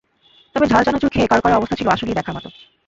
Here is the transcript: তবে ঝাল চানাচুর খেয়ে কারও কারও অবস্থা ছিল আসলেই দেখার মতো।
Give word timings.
তবে 0.55 0.65
ঝাল 0.67 0.81
চানাচুর 0.85 1.13
খেয়ে 1.13 1.29
কারও 1.29 1.43
কারও 1.43 1.57
অবস্থা 1.59 1.77
ছিল 1.79 1.87
আসলেই 1.89 2.17
দেখার 2.19 2.35
মতো। 2.37 2.49